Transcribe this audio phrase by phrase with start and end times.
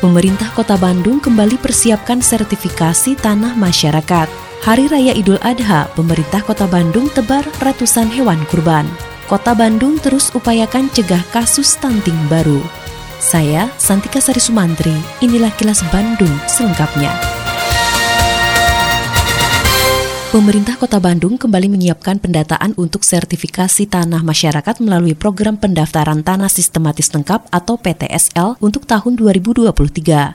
[0.00, 4.28] pemerintah Kota Bandung kembali persiapkan sertifikasi tanah masyarakat.
[4.64, 8.88] Hari Raya Idul Adha, pemerintah Kota Bandung tebar ratusan hewan kurban.
[9.26, 12.62] Kota Bandung terus upayakan cegah kasus stunting baru.
[13.18, 17.35] Saya, Santika Sari Sumantri, inilah kilas Bandung selengkapnya.
[20.36, 27.08] Pemerintah Kota Bandung kembali menyiapkan pendataan untuk sertifikasi tanah masyarakat melalui program pendaftaran tanah sistematis
[27.08, 29.72] lengkap atau PTSL untuk tahun 2023.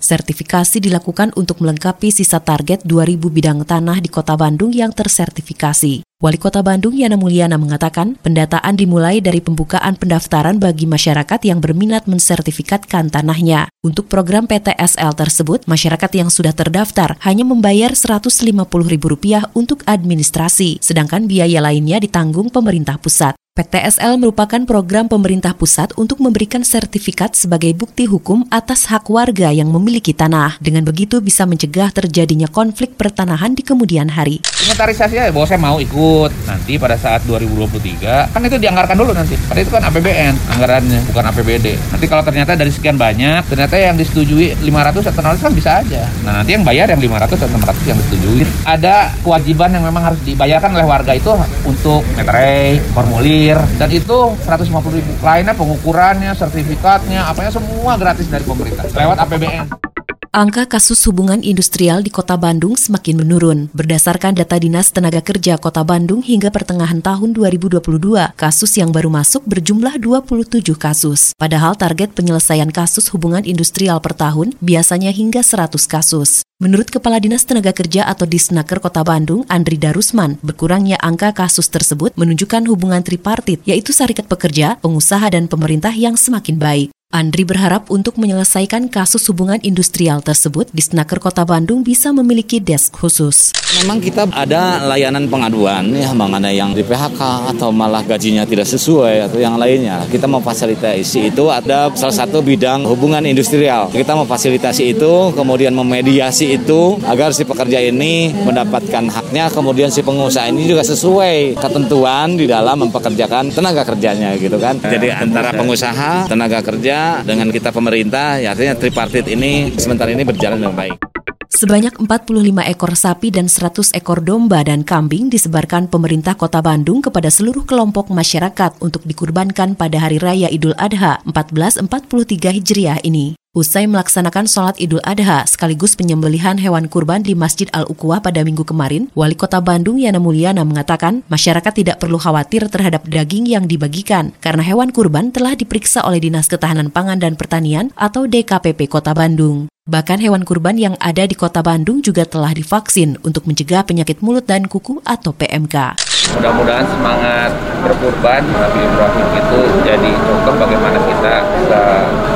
[0.00, 6.11] Sertifikasi dilakukan untuk melengkapi sisa target 2000 bidang tanah di Kota Bandung yang tersertifikasi.
[6.22, 12.06] Wali Kota Bandung Yana Mulyana mengatakan pendataan dimulai dari pembukaan pendaftaran bagi masyarakat yang berminat
[12.06, 13.66] mensertifikatkan tanahnya.
[13.82, 21.58] Untuk program PTSL tersebut, masyarakat yang sudah terdaftar hanya membayar Rp150.000 untuk administrasi, sedangkan biaya
[21.58, 23.34] lainnya ditanggung pemerintah pusat.
[23.52, 29.68] PTSL merupakan program pemerintah pusat untuk memberikan sertifikat sebagai bukti hukum atas hak warga yang
[29.68, 30.56] memiliki tanah.
[30.56, 34.40] Dengan begitu bisa mencegah terjadinya konflik pertanahan di kemudian hari.
[34.40, 39.36] Inventarisasi ya bahwa saya mau ikut nanti pada saat 2023 kan itu dianggarkan dulu nanti.
[39.44, 41.76] Pada itu kan APBN anggarannya bukan APBD.
[41.92, 46.08] Nanti kalau ternyata dari sekian banyak ternyata yang disetujui 500 atau 600 kan bisa aja.
[46.24, 48.48] Nah nanti yang bayar yang 500 atau 600 yang disetujui.
[48.64, 51.28] Ada kewajiban yang memang harus dibayarkan oleh warga itu
[51.68, 55.12] untuk meterai, formulir dan itu 150 ribu.
[55.24, 58.86] Lainnya pengukurannya sertifikatnya apanya semua gratis dari pemerintah.
[58.94, 59.91] Lewat APBN
[60.32, 63.68] Angka kasus hubungan industrial di Kota Bandung semakin menurun.
[63.76, 69.44] Berdasarkan data Dinas Tenaga Kerja Kota Bandung hingga pertengahan tahun 2022, kasus yang baru masuk
[69.44, 71.36] berjumlah 27 kasus.
[71.36, 76.40] Padahal target penyelesaian kasus hubungan industrial per tahun biasanya hingga 100 kasus.
[76.64, 82.16] Menurut Kepala Dinas Tenaga Kerja atau Disnaker Kota Bandung, Andri Darusman, berkurangnya angka kasus tersebut
[82.16, 86.88] menunjukkan hubungan tripartit, yaitu serikat pekerja, pengusaha, dan pemerintah yang semakin baik.
[87.12, 93.52] Andri berharap untuk menyelesaikan kasus hubungan industrial tersebut, Disnaker Kota Bandung bisa memiliki desk khusus.
[93.84, 99.28] Memang kita ada layanan pengaduan ya mengenai yang di PHK atau malah gajinya tidak sesuai
[99.28, 100.08] atau yang lainnya.
[100.08, 103.92] Kita memfasilitasi itu ada salah satu bidang hubungan industrial.
[103.92, 110.48] Kita memfasilitasi itu, kemudian memediasi itu agar si pekerja ini mendapatkan haknya, kemudian si pengusaha
[110.48, 114.80] ini juga sesuai ketentuan di dalam mempekerjakan tenaga kerjanya gitu kan.
[114.80, 120.58] Jadi antara pengusaha, tenaga kerja dengan kita pemerintah, ya artinya tripartit ini sementara ini berjalan
[120.62, 121.12] dengan baik.
[121.52, 127.28] Sebanyak 45 ekor sapi dan 100 ekor domba dan kambing disebarkan pemerintah kota Bandung kepada
[127.28, 133.41] seluruh kelompok masyarakat untuk dikurbankan pada Hari Raya Idul Adha 1443 Hijriah ini.
[133.52, 139.12] Usai melaksanakan sholat Idul Adha sekaligus penyembelihan hewan kurban di Masjid Al-Uquwah pada minggu kemarin,
[139.12, 144.64] Wali Kota Bandung Yana Mulyana mengatakan masyarakat tidak perlu khawatir terhadap daging yang dibagikan karena
[144.64, 149.71] hewan kurban telah diperiksa oleh Dinas Ketahanan Pangan dan Pertanian atau DKPP Kota Bandung.
[149.82, 154.46] Bahkan hewan kurban yang ada di kota Bandung juga telah divaksin untuk mencegah penyakit mulut
[154.46, 155.98] dan kuku atau PMK.
[156.38, 157.50] Mudah-mudahan semangat
[157.82, 161.82] berkurban Nabi Ibrahim itu jadi contoh bagaimana kita bisa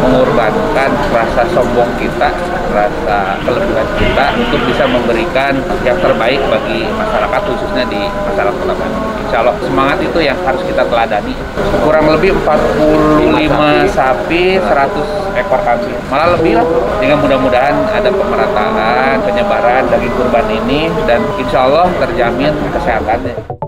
[0.00, 2.32] mengorbankan rasa sombong kita,
[2.72, 5.52] rasa kelebihan kita untuk bisa memberikan
[5.84, 9.13] yang terbaik bagi masyarakat khususnya di masyarakat kota Bandung.
[9.40, 11.34] Allah semangat itu yang harus kita teladani.
[11.82, 15.98] Kurang lebih 45 sapi, 100 ekor kambing.
[16.08, 16.66] Malah lebih lah.
[17.02, 23.63] Dengan mudah mudah-mudahan ada pemerataan penyebaran daging kurban ini dan insya Allah terjamin kesehatannya.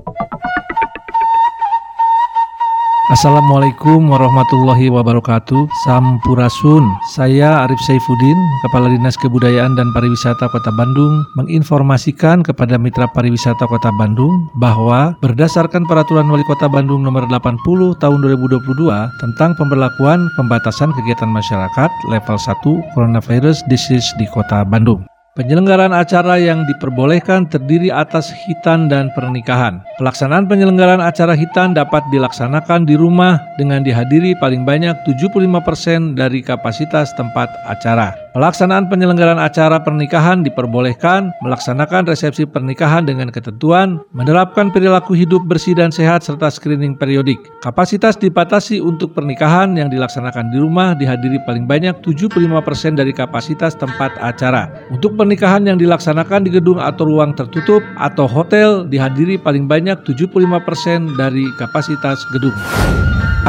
[3.07, 5.71] Assalamualaikum warahmatullahi wabarakatuh.
[5.87, 6.83] Sampurasun.
[7.15, 8.35] Saya Arif Saifuddin
[8.67, 15.87] Kepala Dinas Kebudayaan dan Pariwisata Kota Bandung Menginformasikan kepada Mitra Pariwisata Kota Bandung Bahwa berdasarkan
[15.87, 17.63] Peraturan Wali Kota Bandung nomor 80
[18.03, 18.75] tahun 2022
[19.23, 25.07] Tentang pemberlakuan pembatasan kegiatan masyarakat level 1 Coronavirus Disease di Kota Bandung
[25.37, 29.85] Penyelenggaraan acara yang diperbolehkan terdiri atas hitan dan pernikahan.
[30.01, 37.13] Pelaksanaan penyelenggaraan acara hitan dapat dilaksanakan di rumah dengan dihadiri paling banyak 75% dari kapasitas
[37.21, 38.17] tempat acara.
[38.37, 45.89] Pelaksanaan penyelenggaraan acara pernikahan diperbolehkan melaksanakan resepsi pernikahan dengan ketentuan, menerapkan perilaku hidup bersih dan
[45.89, 47.41] sehat serta screening periodik.
[47.65, 54.13] Kapasitas dibatasi untuk pernikahan yang dilaksanakan di rumah dihadiri paling banyak 75% dari kapasitas tempat
[54.21, 54.69] acara.
[54.93, 61.19] Untuk pernikahan yang dilaksanakan di gedung atau ruang tertutup atau hotel dihadiri paling banyak 75%
[61.19, 62.55] dari kapasitas gedung.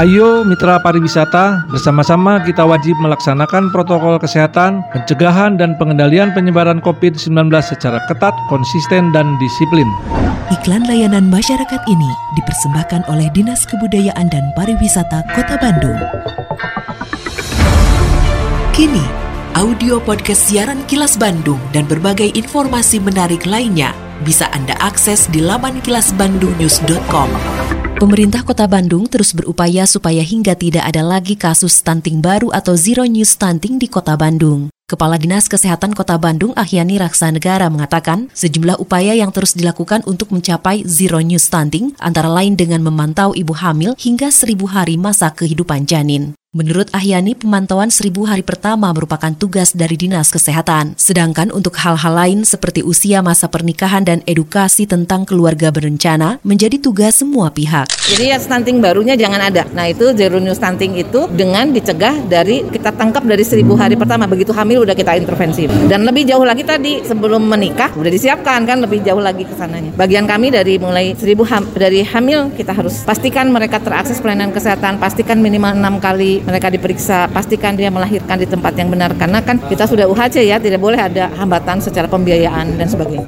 [0.01, 7.29] Ayo mitra pariwisata, bersama-sama kita wajib melaksanakan protokol kesehatan, pencegahan dan pengendalian penyebaran COVID-19
[7.61, 9.85] secara ketat, konsisten dan disiplin.
[10.49, 15.97] Iklan layanan masyarakat ini dipersembahkan oleh Dinas Kebudayaan dan Pariwisata Kota Bandung.
[18.73, 19.26] Kini,
[19.57, 23.89] audio podcast siaran Kilas Bandung dan berbagai informasi menarik lainnya
[24.21, 27.29] bisa Anda akses di laman kilasbandungnews.com.
[27.97, 33.01] Pemerintah Kota Bandung terus berupaya supaya hingga tidak ada lagi kasus stunting baru atau zero
[33.09, 34.69] news stunting di Kota Bandung.
[34.85, 40.85] Kepala Dinas Kesehatan Kota Bandung Ahyani Raksanegara mengatakan sejumlah upaya yang terus dilakukan untuk mencapai
[40.85, 46.37] zero news stunting antara lain dengan memantau ibu hamil hingga seribu hari masa kehidupan janin.
[46.57, 50.97] Menurut Ahyani, pemantauan seribu hari pertama merupakan tugas dari Dinas Kesehatan.
[50.97, 57.21] Sedangkan untuk hal-hal lain seperti usia masa pernikahan dan edukasi tentang keluarga berencana menjadi tugas
[57.21, 57.85] semua pihak.
[58.09, 59.69] Jadi ya stunting barunya jangan ada.
[59.69, 64.25] Nah itu zero new stunting itu dengan dicegah dari kita tangkap dari seribu hari pertama.
[64.25, 65.69] Begitu hamil udah kita intervensi.
[65.69, 69.93] Dan lebih jauh lagi tadi sebelum menikah udah disiapkan kan lebih jauh lagi ke sananya.
[69.93, 74.97] Bagian kami dari mulai seribu ham, dari hamil kita harus pastikan mereka terakses pelayanan kesehatan,
[74.97, 79.59] pastikan minimal enam kali mereka diperiksa, pastikan dia melahirkan di tempat yang benar karena kan
[79.67, 83.27] kita sudah UHC ya, tidak boleh ada hambatan secara pembiayaan dan sebagainya.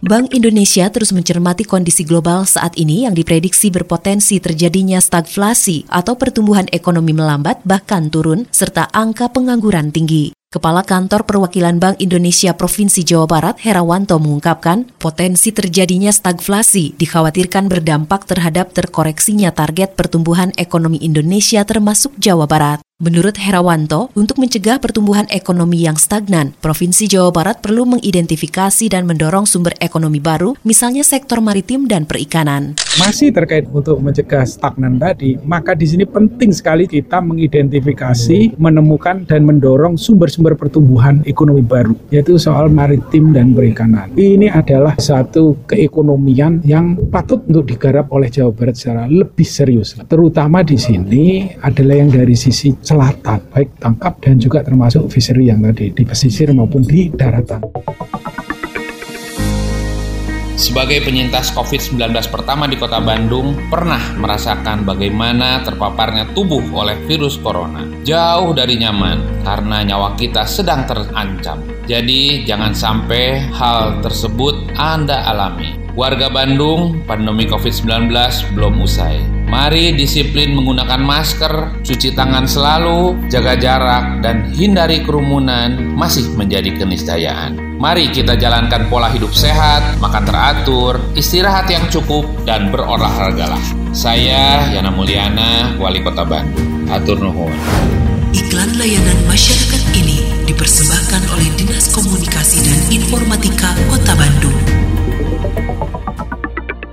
[0.00, 6.64] Bank Indonesia terus mencermati kondisi global saat ini yang diprediksi berpotensi terjadinya stagflasi atau pertumbuhan
[6.72, 10.32] ekonomi melambat bahkan turun serta angka pengangguran tinggi.
[10.48, 18.24] Kepala Kantor Perwakilan Bank Indonesia Provinsi Jawa Barat Herawanto mengungkapkan potensi terjadinya stagflasi dikhawatirkan berdampak
[18.24, 22.80] terhadap terkoreksinya target pertumbuhan ekonomi Indonesia termasuk Jawa Barat.
[23.00, 29.48] Menurut Herawanto, untuk mencegah pertumbuhan ekonomi yang stagnan, Provinsi Jawa Barat perlu mengidentifikasi dan mendorong
[29.48, 32.76] sumber ekonomi baru, misalnya sektor maritim dan perikanan.
[33.00, 39.48] Masih terkait untuk mencegah stagnan tadi, maka di sini penting sekali kita mengidentifikasi, menemukan dan
[39.48, 44.12] mendorong sumber-sumber pertumbuhan ekonomi baru, yaitu soal maritim dan perikanan.
[44.12, 49.96] Ini adalah satu keekonomian yang patut untuk digarap oleh Jawa Barat secara lebih serius.
[50.04, 55.62] Terutama di sini adalah yang dari sisi selatan, baik tangkap dan juga termasuk fishery yang
[55.62, 57.62] tadi di pesisir maupun di daratan.
[60.60, 67.80] Sebagai penyintas COVID-19 pertama di kota Bandung, pernah merasakan bagaimana terpaparnya tubuh oleh virus corona.
[68.04, 71.64] Jauh dari nyaman, karena nyawa kita sedang terancam.
[71.88, 75.79] Jadi, jangan sampai hal tersebut Anda alami.
[75.98, 78.14] Warga Bandung, pandemi COVID-19
[78.54, 79.18] belum usai.
[79.50, 87.58] Mari disiplin menggunakan masker, cuci tangan selalu, jaga jarak, dan hindari kerumunan masih menjadi keniscayaan.
[87.82, 93.60] Mari kita jalankan pola hidup sehat, makan teratur, istirahat yang cukup, dan berolahragalah.
[93.90, 96.86] Saya Yana Mulyana, Wali Kota Bandung.
[96.86, 97.50] Atur nuhun.
[98.30, 104.54] Iklan layanan masyarakat ini dipersembahkan oleh Dinas Komunikasi dan Informatika Kota Bandung.